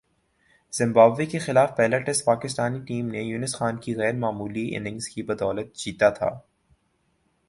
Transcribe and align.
Zimbabwe 0.73 1.25
کے 1.25 1.39
خلاف 1.39 1.75
پہلا 1.77 1.97
ٹیسٹ 1.99 2.25
پاکستانی 2.25 2.79
ٹیم 2.85 3.07
نے 3.07 3.21
یونس 3.21 3.55
خان 3.55 3.77
کی 3.77 3.95
غیر 3.95 4.13
معمولی 4.15 4.65
اننگز 4.75 5.07
کی 5.09 5.23
بدولت 5.23 5.75
جیتا 5.75 6.09
تھا۔ 6.09 6.29